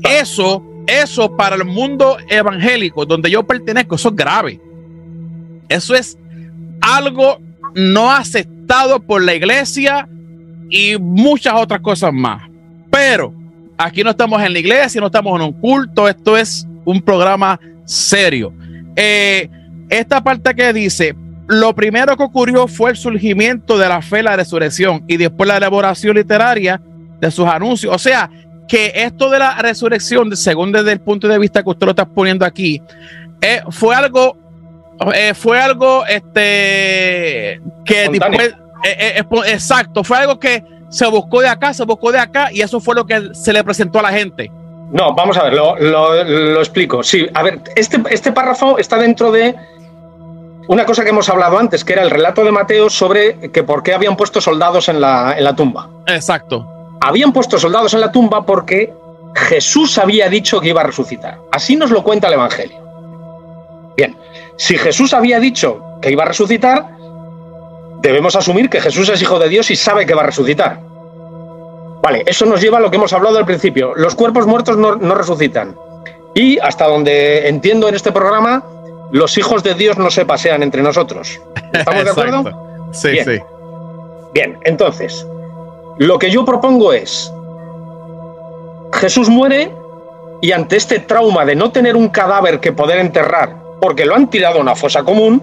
Eso 0.03 0.63
eso 0.87 1.35
para 1.35 1.55
el 1.55 1.65
mundo 1.65 2.17
evangélico 2.29 3.05
donde 3.05 3.31
yo 3.31 3.43
pertenezco, 3.43 3.95
eso 3.95 4.09
es 4.09 4.15
grave. 4.15 4.59
Eso 5.67 5.95
es 5.95 6.17
algo 6.85 7.39
no 7.73 8.11
aceptado 8.11 8.99
por 8.99 9.23
la 9.23 9.33
iglesia 9.33 10.07
y 10.69 10.97
muchas 10.97 11.53
otras 11.55 11.81
cosas 11.81 12.13
más. 12.13 12.43
Pero 12.91 13.33
aquí 13.77 14.03
no 14.03 14.11
estamos 14.11 14.41
en 14.41 14.53
la 14.53 14.59
iglesia, 14.59 15.01
no 15.01 15.07
estamos 15.07 15.39
en 15.39 15.47
un 15.47 15.53
culto, 15.53 16.07
esto 16.07 16.37
es 16.37 16.67
un 16.85 17.01
programa 17.01 17.59
serio. 17.85 18.53
Eh, 18.95 19.49
esta 19.89 20.23
parte 20.23 20.55
que 20.55 20.71
dice, 20.73 21.15
lo 21.47 21.75
primero 21.75 22.15
que 22.15 22.23
ocurrió 22.23 22.67
fue 22.67 22.91
el 22.91 22.97
surgimiento 22.97 23.77
de 23.77 23.89
la 23.89 24.01
fe, 24.01 24.23
la 24.23 24.35
resurrección 24.35 25.03
y 25.07 25.17
después 25.17 25.47
la 25.47 25.57
elaboración 25.57 26.15
literaria 26.15 26.81
de 27.19 27.31
sus 27.31 27.47
anuncios. 27.47 27.93
O 27.93 27.99
sea, 27.99 28.29
que 28.67 28.91
esto 28.95 29.29
de 29.29 29.39
la 29.39 29.61
resurrección, 29.61 30.35
según 30.35 30.71
desde 30.71 30.93
el 30.93 30.99
punto 30.99 31.27
de 31.27 31.37
vista 31.37 31.61
que 31.61 31.69
usted 31.69 31.85
lo 31.85 31.91
está 31.91 32.05
poniendo 32.05 32.45
aquí, 32.45 32.81
eh, 33.41 33.61
fue 33.69 33.95
algo, 33.95 34.37
eh, 35.13 35.33
fue 35.33 35.59
algo, 35.59 36.05
este, 36.05 37.61
que 37.85 38.09
después, 38.09 38.55
eh, 38.83 39.23
exacto, 39.47 40.03
fue 40.03 40.17
algo 40.17 40.39
que 40.39 40.63
se 40.89 41.07
buscó 41.07 41.41
de 41.41 41.49
acá, 41.49 41.73
se 41.73 41.83
buscó 41.83 42.11
de 42.11 42.19
acá 42.19 42.51
y 42.51 42.61
eso 42.61 42.79
fue 42.79 42.95
lo 42.95 43.05
que 43.05 43.33
se 43.33 43.51
le 43.53 43.63
presentó 43.63 43.99
a 43.99 44.03
la 44.03 44.11
gente. 44.11 44.51
No, 44.91 45.13
vamos 45.13 45.37
a 45.37 45.43
ver, 45.43 45.53
lo, 45.53 45.75
lo 45.77 46.59
explico. 46.59 47.03
Sí, 47.03 47.27
a 47.33 47.43
ver, 47.43 47.61
este, 47.75 48.01
este 48.09 48.31
párrafo 48.31 48.77
está 48.77 48.97
dentro 48.97 49.31
de 49.31 49.55
una 50.67 50.85
cosa 50.85 51.03
que 51.03 51.09
hemos 51.09 51.29
hablado 51.29 51.57
antes, 51.57 51.83
que 51.83 51.93
era 51.93 52.03
el 52.03 52.09
relato 52.09 52.43
de 52.43 52.51
Mateo 52.51 52.89
sobre 52.89 53.51
que 53.51 53.63
por 53.63 53.83
qué 53.83 53.93
habían 53.93 54.15
puesto 54.15 54.41
soldados 54.41 54.89
en 54.89 55.01
la, 55.01 55.35
en 55.37 55.43
la 55.43 55.55
tumba. 55.55 55.89
Exacto. 56.07 56.67
Habían 57.01 57.33
puesto 57.33 57.59
soldados 57.59 57.93
en 57.93 58.01
la 58.01 58.11
tumba 58.11 58.45
porque 58.45 58.93
Jesús 59.35 59.97
había 59.97 60.29
dicho 60.29 60.61
que 60.61 60.69
iba 60.69 60.81
a 60.81 60.85
resucitar. 60.85 61.39
Así 61.51 61.75
nos 61.75 61.91
lo 61.91 62.03
cuenta 62.03 62.27
el 62.27 62.35
Evangelio. 62.35 62.84
Si 64.57 64.77
Jesús 64.77 65.13
había 65.13 65.39
dicho 65.39 65.81
que 66.01 66.11
iba 66.11 66.23
a 66.23 66.27
resucitar, 66.27 66.87
debemos 68.01 68.35
asumir 68.35 68.69
que 68.69 68.81
Jesús 68.81 69.09
es 69.09 69.21
hijo 69.21 69.39
de 69.39 69.49
Dios 69.49 69.69
y 69.71 69.75
sabe 69.75 70.05
que 70.05 70.13
va 70.13 70.21
a 70.21 70.27
resucitar. 70.27 70.79
Vale, 72.01 72.23
eso 72.25 72.45
nos 72.45 72.61
lleva 72.61 72.77
a 72.77 72.81
lo 72.81 72.91
que 72.91 72.97
hemos 72.97 73.13
hablado 73.13 73.37
al 73.37 73.45
principio. 73.45 73.93
Los 73.95 74.15
cuerpos 74.15 74.45
muertos 74.45 74.77
no, 74.77 74.95
no 74.95 75.15
resucitan. 75.15 75.75
Y 76.35 76.59
hasta 76.59 76.87
donde 76.87 77.47
entiendo 77.47 77.87
en 77.89 77.95
este 77.95 78.11
programa, 78.11 78.63
los 79.11 79.37
hijos 79.37 79.63
de 79.63 79.73
Dios 79.73 79.97
no 79.97 80.11
se 80.11 80.25
pasean 80.25 80.61
entre 80.63 80.81
nosotros. 80.81 81.39
¿Estamos 81.73 82.03
de 82.03 82.09
acuerdo? 82.09 82.61
Sí, 82.91 83.17
sí. 83.25 83.41
Bien, 84.33 84.57
entonces, 84.63 85.27
lo 85.97 86.17
que 86.17 86.31
yo 86.31 86.45
propongo 86.45 86.93
es, 86.93 87.29
Jesús 88.93 89.27
muere 89.27 89.69
y 90.41 90.53
ante 90.53 90.77
este 90.77 90.99
trauma 90.99 91.43
de 91.43 91.55
no 91.55 91.71
tener 91.71 91.97
un 91.97 92.07
cadáver 92.07 92.61
que 92.61 92.71
poder 92.71 92.99
enterrar, 92.99 93.57
porque 93.81 94.05
lo 94.05 94.15
han 94.15 94.29
tirado 94.29 94.57
a 94.57 94.61
una 94.61 94.75
fosa 94.75 95.03
común, 95.03 95.41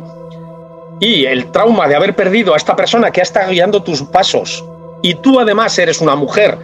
y 1.00 1.24
el 1.24 1.50
trauma 1.50 1.88
de 1.88 1.96
haber 1.96 2.14
perdido 2.14 2.54
a 2.54 2.56
esta 2.56 2.76
persona 2.76 3.10
que 3.10 3.20
ha 3.20 3.24
estado 3.24 3.50
guiando 3.50 3.82
tus 3.82 4.02
pasos, 4.02 4.64
y 5.02 5.14
tú 5.16 5.40
además 5.40 5.76
eres 5.78 6.00
una 6.00 6.14
mujer 6.14 6.58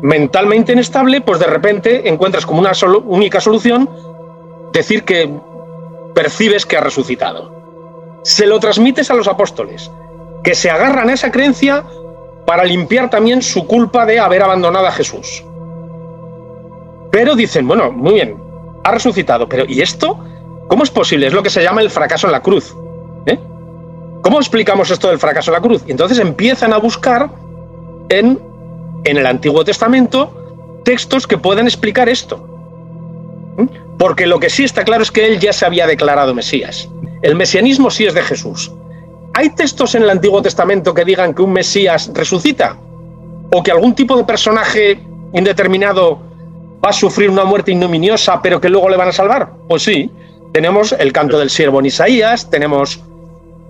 mentalmente 0.00 0.72
inestable, 0.72 1.20
pues 1.20 1.38
de 1.38 1.46
repente 1.46 2.08
encuentras 2.08 2.44
como 2.46 2.60
una 2.60 2.72
única 3.04 3.40
solución 3.40 3.88
decir 4.72 5.04
que 5.04 5.30
percibes 6.14 6.66
que 6.66 6.76
ha 6.76 6.80
resucitado. 6.80 7.52
Se 8.22 8.46
lo 8.46 8.58
transmites 8.58 9.10
a 9.10 9.14
los 9.14 9.28
apóstoles, 9.28 9.90
que 10.42 10.54
se 10.54 10.70
agarran 10.70 11.08
a 11.08 11.14
esa 11.14 11.30
creencia 11.30 11.84
para 12.46 12.64
limpiar 12.64 13.10
también 13.10 13.42
su 13.42 13.66
culpa 13.66 14.04
de 14.06 14.18
haber 14.18 14.42
abandonado 14.42 14.86
a 14.86 14.92
Jesús. 14.92 15.42
Pero 17.10 17.34
dicen, 17.34 17.66
bueno, 17.66 17.90
muy 17.90 18.14
bien, 18.14 18.43
ha 18.84 18.90
resucitado, 18.92 19.48
pero 19.48 19.64
¿y 19.66 19.80
esto? 19.80 20.18
¿Cómo 20.68 20.84
es 20.84 20.90
posible? 20.90 21.26
Es 21.26 21.32
lo 21.32 21.42
que 21.42 21.50
se 21.50 21.62
llama 21.62 21.80
el 21.80 21.90
fracaso 21.90 22.26
en 22.26 22.32
la 22.32 22.40
cruz. 22.40 22.74
¿eh? 23.26 23.38
¿Cómo 24.22 24.38
explicamos 24.38 24.90
esto 24.90 25.08
del 25.08 25.18
fracaso 25.18 25.50
en 25.50 25.54
la 25.54 25.60
cruz? 25.60 25.82
Y 25.86 25.90
entonces 25.90 26.18
empiezan 26.18 26.72
a 26.72 26.78
buscar 26.78 27.30
en, 28.10 28.38
en 29.04 29.16
el 29.16 29.26
Antiguo 29.26 29.64
Testamento 29.64 30.80
textos 30.84 31.26
que 31.26 31.38
puedan 31.38 31.66
explicar 31.66 32.08
esto. 32.08 32.46
Porque 33.98 34.26
lo 34.26 34.38
que 34.38 34.50
sí 34.50 34.64
está 34.64 34.84
claro 34.84 35.02
es 35.02 35.10
que 35.10 35.26
él 35.26 35.38
ya 35.38 35.52
se 35.52 35.64
había 35.64 35.86
declarado 35.86 36.34
Mesías. 36.34 36.88
El 37.22 37.36
mesianismo 37.36 37.90
sí 37.90 38.04
es 38.04 38.12
de 38.12 38.22
Jesús. 38.22 38.70
¿Hay 39.32 39.50
textos 39.50 39.94
en 39.94 40.02
el 40.02 40.10
Antiguo 40.10 40.42
Testamento 40.42 40.92
que 40.92 41.04
digan 41.04 41.32
que 41.32 41.42
un 41.42 41.52
Mesías 41.52 42.10
resucita? 42.12 42.76
¿O 43.52 43.62
que 43.62 43.70
algún 43.70 43.94
tipo 43.94 44.16
de 44.16 44.24
personaje 44.24 45.00
indeterminado 45.32 46.33
va 46.84 46.90
a 46.90 46.92
sufrir 46.92 47.30
una 47.30 47.44
muerte 47.44 47.72
ignominiosa 47.72 48.40
pero 48.42 48.60
que 48.60 48.68
luego 48.68 48.88
le 48.88 48.96
van 48.96 49.08
a 49.08 49.12
salvar? 49.12 49.50
Pues 49.68 49.82
sí. 49.82 50.10
Tenemos 50.52 50.92
el 50.92 51.12
canto 51.12 51.38
del 51.38 51.50
siervo 51.50 51.80
en 51.80 51.86
Isaías, 51.86 52.48
tenemos 52.48 53.02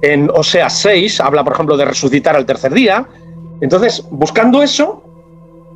en 0.03 0.29
Oseas 0.35 0.79
6, 0.81 1.21
habla 1.21 1.43
por 1.43 1.55
ejemplo 1.55 1.77
de 1.77 1.87
resucitar 1.87 2.37
al 2.37 2.45
tercer 2.45 2.75
día. 2.75 3.07
Entonces, 3.63 4.05
buscando 4.11 4.63
eso, 4.63 5.03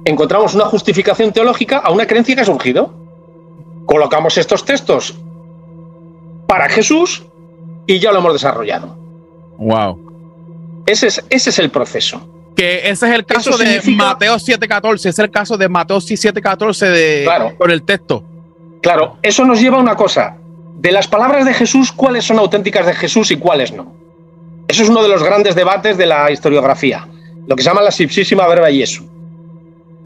encontramos 0.05 0.55
una 0.55 0.67
justificación 0.67 1.33
teológica 1.33 1.79
a 1.79 1.91
una 1.91 2.07
creencia 2.07 2.35
que 2.35 2.43
ha 2.43 2.45
surgido 2.45 2.93
colocamos 3.89 4.37
estos 4.37 4.67
textos 4.67 5.17
para 6.47 6.69
Jesús 6.69 7.25
y 7.87 7.99
ya 7.99 8.13
lo 8.13 8.19
hemos 8.19 8.35
desarrollado. 8.35 8.95
Wow. 9.57 10.83
Ese 10.85 11.07
es, 11.07 11.25
ese 11.31 11.51
es 11.51 11.59
el 11.59 11.71
proceso. 11.71 12.21
Que 12.59 12.91
ese 12.91 13.09
es 13.09 13.15
el 13.15 13.25
caso 13.25 13.57
de 13.57 13.81
Mateo 13.95 14.35
7.14, 14.35 15.07
es 15.07 15.19
el 15.19 15.31
caso 15.31 15.57
de 15.57 15.69
Mateo 15.69 15.99
7.14 15.99 16.91
de 16.91 17.23
claro, 17.25 17.55
por 17.57 17.71
el 17.71 17.83
texto. 17.85 18.25
Claro, 18.83 19.19
eso 19.23 19.45
nos 19.45 19.61
lleva 19.61 19.77
a 19.77 19.81
una 19.81 19.95
cosa. 19.95 20.37
De 20.77 20.93
las 20.93 21.07
palabras 21.07 21.45
de 21.45 21.55
Jesús, 21.55 21.93
¿cuáles 21.93 22.25
son 22.25 22.39
auténticas 22.39 22.87
de 22.87 22.95
Jesús 22.95 23.31
y 23.31 23.37
cuáles 23.37 23.73
no? 23.73 23.95
Eso 24.67 24.83
es 24.83 24.89
uno 24.89 25.03
de 25.03 25.09
los 25.09 25.23
grandes 25.23 25.55
debates 25.55 25.97
de 25.97 26.07
la 26.07 26.31
historiografía, 26.31 27.07
lo 27.47 27.57
que 27.57 27.63
se 27.63 27.69
llama 27.69 27.81
la 27.81 27.93
sipsísima 27.93 28.47
verba 28.47 28.69
Jesu 28.71 29.09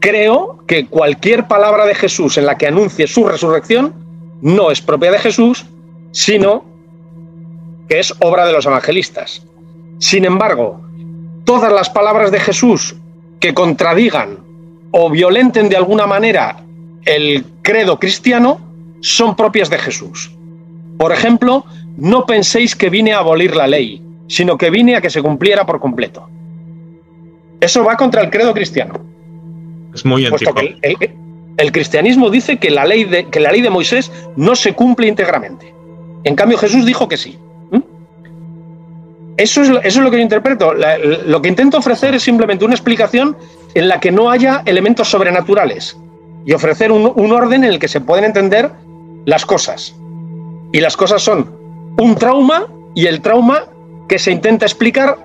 creo 0.03 0.57
que 0.67 0.87
cualquier 0.87 1.47
palabra 1.47 1.85
de 1.85 1.95
Jesús 1.95 2.37
en 2.37 2.45
la 2.45 2.57
que 2.57 2.67
anuncie 2.67 3.07
su 3.07 3.25
resurrección 3.25 3.93
no 4.41 4.69
es 4.69 4.81
propia 4.81 5.13
de 5.13 5.17
Jesús, 5.17 5.65
sino 6.11 6.65
que 7.87 7.99
es 7.99 8.13
obra 8.19 8.45
de 8.45 8.51
los 8.51 8.65
evangelistas. 8.65 9.43
Sin 9.99 10.25
embargo, 10.25 10.81
todas 11.43 11.71
las 11.71 11.89
palabras 11.89 12.31
de 12.31 12.39
Jesús 12.39 12.95
que 13.39 13.53
contradigan 13.53 14.37
o 14.91 15.09
violenten 15.09 15.69
de 15.69 15.77
alguna 15.77 16.07
manera 16.07 16.57
el 17.05 17.45
credo 17.61 17.99
cristiano 17.99 18.59
son 19.01 19.35
propias 19.35 19.69
de 19.69 19.77
Jesús. 19.77 20.31
Por 20.97 21.11
ejemplo, 21.11 21.65
no 21.97 22.25
penséis 22.25 22.75
que 22.75 22.89
vine 22.89 23.13
a 23.13 23.19
abolir 23.19 23.55
la 23.55 23.67
ley, 23.67 24.01
sino 24.27 24.57
que 24.57 24.69
vine 24.69 24.95
a 24.95 25.01
que 25.01 25.09
se 25.09 25.21
cumpliera 25.21 25.65
por 25.65 25.79
completo. 25.79 26.29
Eso 27.59 27.83
va 27.83 27.97
contra 27.97 28.21
el 28.21 28.29
credo 28.29 28.53
cristiano. 28.53 28.93
Es 29.93 30.05
muy 30.05 30.25
antiguo. 30.25 30.53
El, 31.55 31.71
cristianismo 31.71 32.29
dice 32.29 32.57
que 32.57 32.71
la, 32.71 32.83
ley 32.85 33.03
de, 33.03 33.25
que 33.29 33.39
la 33.39 33.51
ley 33.51 33.61
de 33.61 33.69
Moisés 33.69 34.11
no 34.35 34.55
se 34.55 34.73
cumple 34.73 35.07
íntegramente. 35.07 35.73
En 36.23 36.35
cambio, 36.35 36.57
Jesús 36.57 36.85
dijo 36.85 37.07
que 37.07 37.17
sí. 37.17 37.37
Eso 39.37 39.61
es, 39.61 39.69
eso 39.69 39.79
es 39.83 39.97
lo 39.97 40.11
que 40.11 40.17
yo 40.17 40.23
interpreto. 40.23 40.73
lo 40.73 41.41
que 41.41 41.49
intento 41.49 41.77
ofrecer 41.77 42.15
es 42.15 42.23
simplemente 42.23 42.65
una 42.65 42.75
explicación 42.75 43.35
en 43.73 43.87
la 43.87 43.99
que 43.99 44.11
no 44.11 44.29
haya 44.29 44.61
elementos 44.65 45.09
sobrenaturales 45.09 45.97
y 46.45 46.53
ofrecer 46.53 46.91
un, 46.91 47.11
un 47.15 47.31
orden 47.31 47.63
en 47.63 47.71
el 47.71 47.79
que 47.79 47.87
se 47.87 48.01
pueden 48.01 48.25
entender 48.25 48.71
las 49.25 49.45
cosas. 49.45 49.95
Y 50.71 50.79
las 50.79 50.97
cosas 50.97 51.21
son 51.21 51.51
un 51.97 52.15
trauma 52.15 52.67
y 52.93 53.07
el 53.07 53.21
trauma 53.21 53.65
que 54.07 54.19
se 54.19 54.31
intenta 54.31 54.65
explicar 54.65 55.17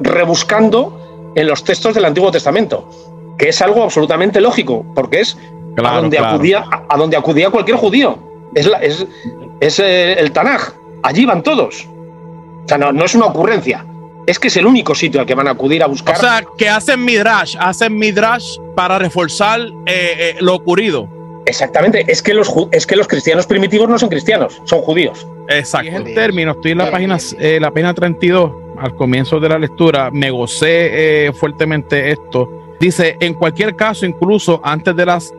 rebuscando 0.00 1.32
en 1.34 1.46
los 1.46 1.64
textos 1.64 1.94
del 1.94 2.04
Antiguo 2.04 2.30
Testamento 2.30 2.88
que 3.36 3.48
es 3.48 3.62
algo 3.62 3.82
absolutamente 3.82 4.40
lógico, 4.40 4.84
porque 4.94 5.20
es 5.20 5.36
a, 5.82 5.96
donde 6.00 6.18
acudía, 6.18 6.64
a, 6.88 6.96
donde 6.96 7.16
acudía 7.16 7.50
cualquier 7.50 7.76
judío. 7.76 8.18
Es, 8.54 8.70
es, 8.80 9.06
es 9.60 9.78
eh, 9.78 10.14
el 10.14 10.32
Tanaj. 10.32 10.72
Allí 11.02 11.26
van 11.26 11.42
todos. 11.42 11.86
O 12.66 12.68
sea, 12.68 12.78
no, 12.78 12.92
no, 12.92 13.04
es 13.04 13.14
una 13.14 13.26
ocurrencia. 13.26 13.86
Es 14.26 14.38
que 14.38 14.48
es 14.48 14.56
el 14.56 14.66
único 14.66 14.94
sitio 14.94 15.20
al 15.20 15.26
que 15.26 15.34
van 15.34 15.46
a 15.48 15.52
acudir 15.52 15.82
a 15.82 15.86
buscar. 15.86 16.16
O 16.16 16.20
sea, 16.20 16.44
que 16.58 16.68
hacen 16.68 17.04
midrash, 17.04 17.56
hacen 17.58 17.96
midrash 17.96 18.58
para 18.74 18.98
reforzar 18.98 19.60
eh, 19.60 19.70
eh, 19.86 20.36
lo 20.40 20.54
ocurrido. 20.54 21.08
Exactamente, 21.46 22.04
es 22.08 22.22
que, 22.22 22.34
los, 22.34 22.52
es 22.72 22.88
que 22.88 22.96
los 22.96 23.06
cristianos 23.06 23.46
primitivos 23.46 23.88
no 23.88 23.98
son 24.00 24.08
cristianos, 24.08 24.60
son 24.64 24.82
judíos. 24.82 25.28
Exacto. 25.48 25.88
En 25.88 26.12
término, 26.12 26.50
estoy 26.50 26.72
en 26.72 26.78
la 26.78 26.90
página, 26.90 27.18
la 27.60 27.70
página 27.70 27.94
32, 27.94 28.52
al 28.78 28.96
comienzo 28.96 29.38
de 29.38 29.48
la 29.48 29.58
lectura, 29.60 30.10
me 30.10 30.28
gocé 30.30 31.30
fuertemente 31.38 32.10
esto 32.10 32.50
Dice, 32.78 33.16
en 33.20 33.34
cualquier 33.34 33.74
caso, 33.74 34.04
incluso 34.04 34.60
antes 34.62 34.94
de 34.94 35.06
las 35.06 35.32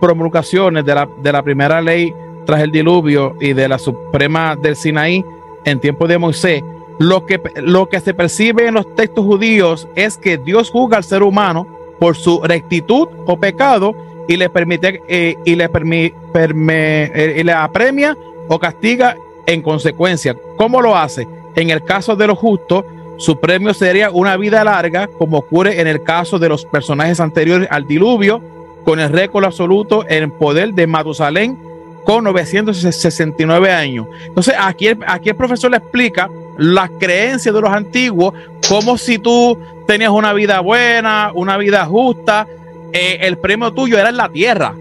promulgaciones 0.00 0.84
de 0.84 0.94
la, 0.94 1.08
de 1.22 1.32
la 1.32 1.42
primera 1.42 1.80
ley 1.80 2.14
tras 2.46 2.62
el 2.62 2.72
diluvio 2.72 3.36
y 3.38 3.52
de 3.52 3.68
la 3.68 3.78
suprema 3.78 4.56
del 4.56 4.76
Sinaí 4.76 5.24
en 5.64 5.80
tiempo 5.80 6.06
de 6.06 6.18
Moisés, 6.18 6.62
lo 6.98 7.24
que, 7.24 7.40
lo 7.56 7.88
que 7.88 8.00
se 8.00 8.12
percibe 8.12 8.66
en 8.66 8.74
los 8.74 8.94
textos 8.94 9.24
judíos 9.24 9.88
es 9.94 10.18
que 10.18 10.36
Dios 10.36 10.70
juzga 10.70 10.98
al 10.98 11.04
ser 11.04 11.22
humano 11.22 11.66
por 11.98 12.16
su 12.16 12.40
rectitud 12.42 13.08
o 13.26 13.38
pecado 13.38 13.94
y 14.28 14.36
le 14.36 14.50
permite 14.50 15.02
eh, 15.08 15.36
y 15.44 15.54
le 15.54 15.68
permite 15.68 16.14
eh, 16.34 17.36
y 17.38 17.42
le 17.42 17.52
apremia 17.52 18.16
o 18.48 18.58
castiga 18.58 19.16
en 19.46 19.62
consecuencia. 19.62 20.36
¿Cómo 20.56 20.82
lo 20.82 20.96
hace? 20.96 21.26
En 21.56 21.70
el 21.70 21.82
caso 21.84 22.16
de 22.16 22.26
los 22.26 22.38
justos, 22.38 22.84
su 23.16 23.38
premio 23.40 23.74
sería 23.74 24.10
una 24.10 24.36
vida 24.36 24.62
larga, 24.64 25.06
como 25.06 25.38
ocurre 25.38 25.80
en 25.80 25.86
el 25.86 26.02
caso 26.02 26.38
de 26.38 26.48
los 26.48 26.64
personajes 26.64 27.20
anteriores 27.20 27.68
al 27.70 27.86
diluvio, 27.86 28.40
con 28.84 29.00
el 29.00 29.10
récord 29.10 29.44
absoluto 29.44 30.04
en 30.08 30.30
poder 30.30 30.74
de 30.74 30.86
Matusalén 30.86 31.58
con 32.04 32.24
969 32.24 33.70
años. 33.70 34.06
Entonces, 34.26 34.54
aquí, 34.58 34.88
aquí 35.06 35.28
el 35.30 35.36
profesor 35.36 35.70
le 35.70 35.78
explica 35.78 36.28
las 36.58 36.90
creencias 36.98 37.54
de 37.54 37.60
los 37.60 37.70
antiguos, 37.70 38.34
como 38.68 38.98
si 38.98 39.18
tú 39.18 39.58
tenías 39.86 40.10
una 40.10 40.32
vida 40.32 40.60
buena, 40.60 41.32
una 41.34 41.56
vida 41.56 41.84
justa, 41.86 42.46
eh, 42.92 43.18
el 43.22 43.38
premio 43.38 43.72
tuyo 43.72 43.98
era 43.98 44.10
en 44.10 44.16
la 44.16 44.28
tierra. 44.28 44.74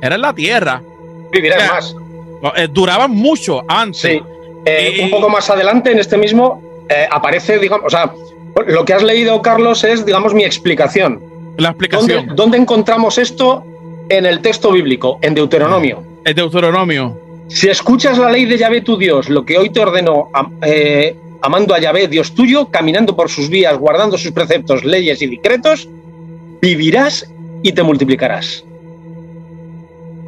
Era 0.00 0.14
en 0.14 0.20
la 0.20 0.32
tierra. 0.32 0.82
Vivirás 1.32 1.70
más. 1.70 1.96
Eh, 2.56 2.68
duraban 2.70 3.10
mucho 3.10 3.64
antes. 3.68 4.00
Sí. 4.00 4.22
Eh, 4.64 5.00
un 5.04 5.10
poco 5.10 5.28
más 5.28 5.50
adelante, 5.50 5.92
en 5.92 5.98
este 5.98 6.16
mismo, 6.16 6.62
aparece, 7.10 7.58
digamos, 7.58 7.86
o 7.86 7.90
sea, 7.90 8.12
lo 8.66 8.84
que 8.84 8.94
has 8.94 9.02
leído, 9.02 9.42
Carlos, 9.42 9.84
es, 9.84 10.06
digamos, 10.06 10.32
mi 10.32 10.44
explicación. 10.44 11.20
La 11.56 11.70
explicación. 11.70 12.34
¿Dónde, 12.34 12.58
encontramos 12.58 13.18
esto 13.18 13.64
en 14.08 14.26
el 14.26 14.40
texto 14.40 14.70
bíblico? 14.70 15.18
En 15.22 15.34
Deuteronomio. 15.34 16.02
En 16.24 16.34
Deuteronomio. 16.34 17.20
Si 17.48 17.68
escuchas 17.68 18.18
la 18.18 18.30
ley 18.30 18.46
de 18.46 18.58
Yahvé 18.58 18.80
tu 18.80 18.96
Dios, 18.96 19.28
lo 19.28 19.44
que 19.44 19.58
hoy 19.58 19.70
te 19.70 19.80
ordeno, 19.80 20.30
amando 21.42 21.74
a 21.74 21.78
Yahvé, 21.78 22.08
Dios 22.08 22.34
tuyo, 22.34 22.70
caminando 22.70 23.14
por 23.14 23.28
sus 23.28 23.50
vías, 23.50 23.76
guardando 23.76 24.16
sus 24.16 24.32
preceptos, 24.32 24.82
leyes 24.84 25.20
y 25.20 25.26
decretos, 25.26 25.88
vivirás 26.62 27.30
y 27.62 27.72
te 27.72 27.82
multiplicarás. 27.82 28.64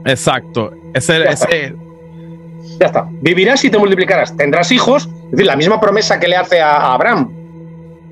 Exacto. 0.04 0.72
Ese, 0.94 1.18
ya, 1.18 1.30
está. 1.30 1.48
ya 1.50 2.86
está. 2.86 3.08
Vivirás 3.20 3.64
y 3.64 3.70
te 3.70 3.78
multiplicarás. 3.78 4.36
Tendrás 4.36 4.70
hijos. 4.70 5.08
Es 5.24 5.30
decir, 5.32 5.46
la 5.46 5.56
misma 5.56 5.80
promesa 5.80 6.20
que 6.20 6.28
le 6.28 6.36
hace 6.36 6.60
a, 6.60 6.92
Abraham. 6.92 7.30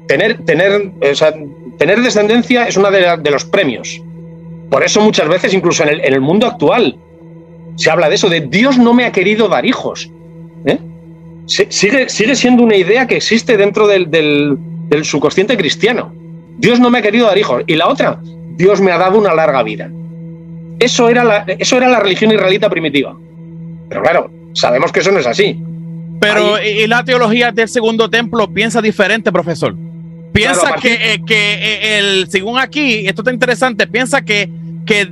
Tener, 0.09 0.45
tener, 0.45 0.93
o 1.01 1.15
sea, 1.15 1.33
tener 1.79 2.01
descendencia 2.03 2.67
es 2.67 2.77
uno 2.77 2.91
de, 2.91 3.17
de, 3.19 3.31
los 3.31 3.45
premios. 3.45 4.03
Por 4.71 4.83
eso 4.83 5.01
muchas 5.01 5.29
veces, 5.29 5.55
incluso 5.55 5.83
en 5.83 5.91
el, 5.91 6.01
en 6.01 6.13
el, 6.13 6.21
mundo 6.21 6.47
actual, 6.47 6.97
se 7.77 7.91
habla 7.91 8.09
de 8.09 8.15
eso, 8.15 8.29
de 8.29 8.41
Dios 8.41 8.79
no 8.79 8.95
me 8.95 9.05
ha 9.05 9.13
querido 9.13 9.49
dar 9.49 9.67
hijos. 9.67 10.11
¿eh? 10.67 10.79
Sigue, 11.47 12.09
sigue, 12.09 12.35
siendo 12.37 12.63
una 12.63 12.77
idea 12.77 13.07
que 13.07 13.17
existe 13.17 13.57
dentro 13.57 13.87
del, 13.87 14.11
del, 14.11 14.57
del 14.89 15.05
subconsciente 15.05 15.57
cristiano. 15.57 16.13
Dios 16.59 16.81
no 16.81 16.91
me 16.91 16.99
ha 16.99 17.03
querido 17.03 17.27
dar 17.27 17.37
hijos. 17.37 17.63
Y 17.67 17.75
la 17.75 17.89
otra, 17.89 18.21
Dios 18.57 18.81
me 18.81 18.93
ha 18.93 18.99
dado 18.99 19.19
una 19.19 19.35
larga 19.35 19.63
vida. 19.63 19.91
Eso 20.79 21.09
era 21.09 21.25
la, 21.25 21.45
eso 21.59 21.77
era 21.77 21.89
la 21.89 22.01
religión 22.01 22.33
israelita 22.33 22.69
primitiva. 22.71 23.17
Pero 23.89 24.03
claro, 24.03 24.31
sabemos 24.55 24.93
que 24.93 25.01
eso 25.01 25.13
no 25.13 25.19
es 25.19 25.27
así. 25.27 25.61
Pero 26.21 26.55
Ahí, 26.57 26.83
y 26.83 26.87
la 26.87 27.05
teología 27.05 27.53
del 27.53 27.69
segundo 27.69 28.09
templo 28.09 28.49
piensa 28.49 28.81
diferente, 28.81 29.31
profesor. 29.31 29.75
Piensa 30.33 30.63
claro, 30.63 30.81
que, 30.81 30.95
eh, 30.95 31.23
que 31.25 31.55
eh, 31.55 31.99
el, 31.99 32.29
según 32.29 32.59
aquí, 32.59 33.07
esto 33.07 33.23
está 33.23 33.33
interesante, 33.33 33.87
piensa 33.87 34.23
que, 34.23 34.49
que 34.85 35.03
eh, 35.03 35.07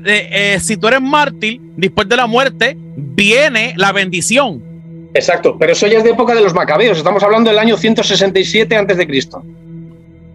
eh, 0.54 0.60
si 0.60 0.76
tú 0.76 0.88
eres 0.88 1.00
mártir, 1.00 1.60
después 1.76 2.08
de 2.08 2.16
la 2.16 2.26
muerte, 2.26 2.76
viene 2.96 3.74
la 3.76 3.92
bendición. 3.92 4.62
Exacto, 5.14 5.56
pero 5.58 5.72
eso 5.72 5.86
ya 5.86 5.98
es 5.98 6.04
de 6.04 6.10
época 6.10 6.34
de 6.34 6.40
los 6.40 6.54
macabeos, 6.54 6.96
estamos 6.98 7.22
hablando 7.22 7.50
del 7.50 7.58
año 7.58 7.76
167 7.76 8.74
antes 8.76 8.96
de 8.96 9.06
Cristo. 9.06 9.42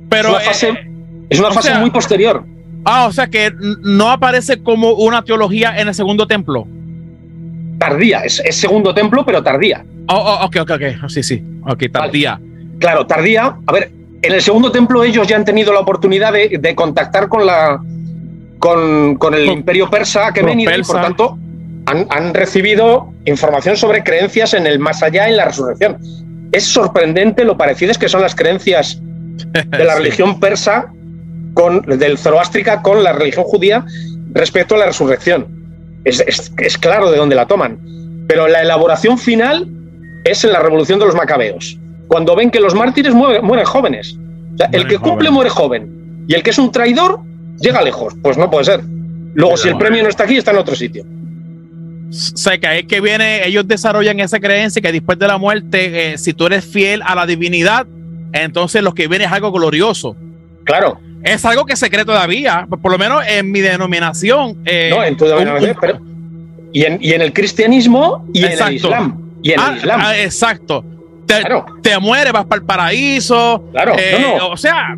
Pero 0.09 0.29
es 0.29 0.35
una 0.35 0.45
fase, 0.45 0.69
eh, 0.69 0.91
es 1.29 1.39
una 1.39 1.51
fase 1.51 1.69
sea, 1.69 1.79
muy 1.79 1.89
posterior. 1.89 2.43
Ah, 2.85 3.07
o 3.07 3.11
sea 3.11 3.27
que 3.27 3.51
no 3.81 4.09
aparece 4.09 4.61
como 4.61 4.93
una 4.93 5.23
teología 5.23 5.77
en 5.79 5.87
el 5.87 5.95
segundo 5.95 6.27
templo. 6.27 6.67
Tardía, 7.79 8.19
es, 8.21 8.39
es 8.39 8.55
segundo 8.55 8.93
templo, 8.93 9.25
pero 9.25 9.43
tardía. 9.43 9.83
Oh, 10.07 10.15
oh, 10.15 10.45
ok, 10.45 10.57
ok, 10.61 10.71
ok. 10.71 11.09
Sí, 11.09 11.21
sí. 11.21 11.43
Ok, 11.65 11.83
tardía. 11.91 12.33
Vale. 12.33 12.77
Claro, 12.79 13.05
tardía. 13.05 13.57
A 13.65 13.71
ver, 13.71 13.91
en 14.21 14.33
el 14.33 14.41
segundo 14.41 14.71
templo 14.71 15.03
ellos 15.03 15.27
ya 15.27 15.35
han 15.35 15.45
tenido 15.45 15.73
la 15.73 15.79
oportunidad 15.79 16.33
de, 16.33 16.57
de 16.59 16.75
contactar 16.75 17.27
con 17.27 17.45
la 17.45 17.79
con, 18.59 19.15
con 19.15 19.33
el 19.33 19.45
con, 19.45 19.57
imperio 19.57 19.89
persa 19.89 20.31
que 20.33 20.41
venía 20.41 20.75
y 20.77 20.81
por 20.83 21.01
tanto 21.01 21.37
han, 21.85 22.07
han, 22.09 22.33
recibido 22.33 23.13
información 23.25 23.77
sobre 23.77 24.03
creencias 24.03 24.53
en 24.53 24.67
el 24.67 24.79
más 24.79 25.03
allá, 25.03 25.27
en 25.27 25.37
la 25.37 25.45
resurrección. 25.45 25.97
Es 26.51 26.65
sorprendente 26.65 27.43
lo 27.43 27.57
parecidas 27.57 27.97
que 27.97 28.09
son 28.09 28.21
las 28.21 28.35
creencias 28.35 28.99
de 29.01 29.83
la 29.83 29.93
sí. 29.93 29.99
religión 30.03 30.39
persa 30.39 30.91
con, 31.53 31.81
del 31.81 32.17
zoroástrica 32.17 32.81
con 32.81 33.03
la 33.03 33.13
religión 33.13 33.45
judía 33.45 33.85
respecto 34.33 34.75
a 34.75 34.79
la 34.79 34.85
resurrección. 34.87 35.47
Es, 36.03 36.19
es, 36.21 36.51
es, 36.57 36.77
claro 36.77 37.11
de 37.11 37.17
dónde 37.17 37.35
la 37.35 37.47
toman. 37.47 37.79
Pero 38.27 38.47
la 38.47 38.61
elaboración 38.61 39.17
final 39.17 39.67
es 40.23 40.43
en 40.43 40.51
la 40.51 40.59
revolución 40.59 40.99
de 40.99 41.05
los 41.05 41.15
macabeos. 41.15 41.77
Cuando 42.07 42.35
ven 42.35 42.51
que 42.51 42.59
los 42.59 42.75
mártires 42.75 43.13
mueren, 43.13 43.43
mueren 43.43 43.65
jóvenes. 43.65 44.17
O 44.53 44.57
sea, 44.57 44.69
el 44.71 44.87
que 44.87 44.97
cumple 44.97 45.29
muere 45.29 45.49
joven. 45.49 46.25
Y 46.27 46.33
el 46.33 46.43
que 46.43 46.49
es 46.49 46.57
un 46.57 46.71
traidor 46.71 47.21
llega 47.59 47.81
lejos. 47.81 48.13
Pues 48.21 48.37
no 48.37 48.49
puede 48.49 48.65
ser. 48.65 48.81
Luego, 49.33 49.53
Pero 49.53 49.57
si 49.57 49.69
el 49.69 49.77
premio 49.77 50.03
no 50.03 50.09
está 50.09 50.23
aquí, 50.23 50.37
está 50.37 50.51
en 50.51 50.57
otro 50.57 50.75
sitio. 50.75 51.03
O 52.09 52.11
sea, 52.11 52.57
que 52.57 52.79
es 52.79 52.85
que 52.85 53.01
viene, 53.01 53.45
ellos 53.45 53.67
desarrollan 53.67 54.19
esa 54.19 54.39
creencia 54.39 54.81
que 54.81 54.91
después 54.91 55.19
de 55.19 55.27
la 55.27 55.37
muerte, 55.37 56.13
eh, 56.13 56.17
si 56.17 56.33
tú 56.33 56.45
eres 56.45 56.65
fiel 56.65 57.01
a 57.05 57.15
la 57.15 57.25
divinidad, 57.25 57.85
entonces 58.31 58.81
lo 58.81 58.93
que 58.93 59.07
viene 59.07 59.25
es 59.25 59.31
algo 59.31 59.51
glorioso. 59.51 60.15
Claro. 60.63 60.99
Es 61.23 61.43
algo 61.45 61.65
que 61.65 61.75
se 61.75 61.89
cree 61.89 62.05
todavía, 62.05 62.67
por 62.69 62.91
lo 62.91 62.97
menos 62.97 63.23
en 63.27 63.51
mi 63.51 63.59
denominación. 63.59 64.61
Eh, 64.65 64.89
no, 64.89 65.03
en 65.03 65.17
tu 65.17 65.25
denominación, 65.25 65.71
un, 65.71 65.77
pero. 65.79 65.99
Y 66.71 66.83
en, 66.83 66.99
y 67.01 67.13
en, 67.13 67.21
el 67.21 67.33
cristianismo 67.33 68.25
y 68.33 68.45
exacto. 68.45 68.65
en 68.65 68.69
el 68.69 68.75
islam. 68.75 69.31
Y 69.41 69.51
en 69.51 69.59
ah, 69.59 69.69
el 69.69 69.77
islam. 69.77 70.01
Ah, 70.03 70.17
exacto. 70.17 70.85
Te, 71.25 71.39
claro. 71.41 71.65
te 71.81 71.99
mueres, 71.99 72.31
vas 72.31 72.45
para 72.45 72.61
el 72.61 72.65
paraíso. 72.65 73.65
Claro, 73.71 73.95
eh, 73.97 74.17
no, 74.21 74.37
no. 74.37 74.47
O 74.49 74.57
sea, 74.57 74.95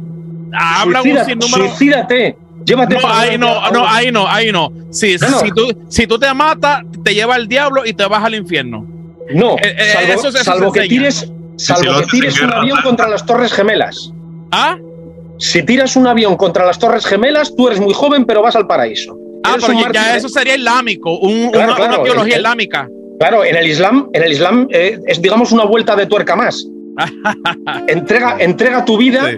habla 0.53 1.01
Suicida, 1.01 1.21
un 1.21 1.25
sinnúmero. 1.25 1.67
Suicídate. 1.69 2.37
Llévate 2.69 2.99
no, 2.99 3.07
ahí 3.07 3.37
no, 3.37 3.71
no, 3.71 3.87
ahí 3.87 4.11
no, 4.11 4.27
ahí 4.27 4.51
no. 4.51 4.71
Sí, 4.91 5.15
no. 5.19 5.39
Si, 5.39 5.51
tú, 5.51 5.85
si 5.89 6.05
tú 6.05 6.19
te 6.19 6.31
matas, 6.35 6.83
te 7.03 7.15
lleva 7.15 7.35
el 7.35 7.47
diablo 7.47 7.83
y 7.83 7.93
te 7.93 8.05
vas 8.05 8.23
al 8.23 8.35
infierno. 8.35 8.85
No, 9.33 9.55
eh, 9.55 9.75
eh, 9.75 9.93
salvo, 9.93 10.13
eso, 10.13 10.27
eso 10.27 10.43
salvo 10.43 10.71
que 10.71 10.81
tires, 10.81 11.31
salvo 11.55 11.95
si 11.95 11.99
que 12.01 12.05
tires 12.11 12.39
un 12.39 12.53
avión 12.53 12.79
contra 12.83 13.09
las 13.09 13.25
Torres 13.25 13.51
Gemelas. 13.53 14.11
¿Ah? 14.51 14.77
Si 15.39 15.63
tiras 15.63 15.95
un 15.95 16.05
avión 16.05 16.35
contra 16.35 16.63
las 16.63 16.77
Torres 16.77 17.07
Gemelas, 17.07 17.55
tú 17.55 17.67
eres 17.67 17.79
muy 17.79 17.93
joven, 17.93 18.25
pero 18.25 18.43
vas 18.43 18.55
al 18.55 18.67
paraíso. 18.67 19.17
Ah, 19.43 19.55
pero 19.59 19.73
ya, 19.73 19.91
ya 19.91 20.15
eso 20.17 20.29
sería 20.29 20.55
islámico, 20.55 21.17
un, 21.17 21.49
claro, 21.49 21.69
una, 21.69 21.75
claro, 21.75 21.93
una, 21.95 22.03
teología 22.03 22.35
el, 22.35 22.41
islámica. 22.41 22.87
Claro, 23.19 23.45
en 23.45 23.55
el 23.55 23.65
Islam, 23.65 24.09
en 24.13 24.23
el 24.23 24.31
Islam 24.31 24.67
eh, 24.69 24.99
es 25.07 25.21
digamos 25.21 25.51
una 25.51 25.63
vuelta 25.63 25.95
de 25.95 26.05
tuerca 26.05 26.35
más. 26.35 26.67
entrega, 27.87 28.37
entrega 28.39 28.85
tu 28.85 28.97
vida, 28.97 29.27
sí. 29.31 29.37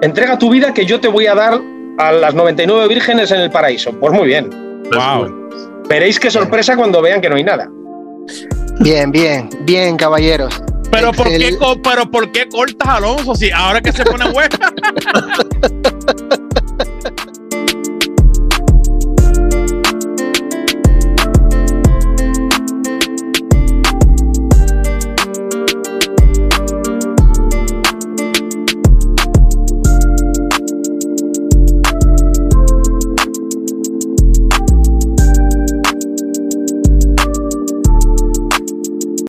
entrega 0.00 0.38
tu 0.38 0.48
vida 0.48 0.72
que 0.72 0.86
yo 0.86 0.98
te 0.98 1.08
voy 1.08 1.26
a 1.26 1.34
dar 1.34 1.60
a 2.00 2.12
las 2.12 2.34
99 2.34 2.88
vírgenes 2.88 3.30
en 3.30 3.40
el 3.40 3.50
paraíso. 3.50 3.92
Pues 3.92 4.12
muy 4.12 4.26
bien. 4.26 4.48
Wow. 4.92 5.50
Veréis 5.88 6.18
qué 6.18 6.30
sorpresa 6.30 6.76
cuando 6.76 7.02
vean 7.02 7.20
que 7.20 7.28
no 7.28 7.36
hay 7.36 7.44
nada. 7.44 7.68
Bien, 8.80 9.10
bien, 9.12 9.50
bien, 9.60 9.96
caballeros. 9.96 10.62
Pero 10.90 11.12
¿por, 11.12 11.28
qué, 11.28 11.56
pero 11.84 12.10
¿por 12.10 12.32
qué 12.32 12.48
cortas 12.48 12.88
Alonso 12.88 13.34
si 13.34 13.50
ahora 13.50 13.80
que 13.80 13.92
se 13.92 14.04
pone 14.04 14.28
hueca? 14.30 14.72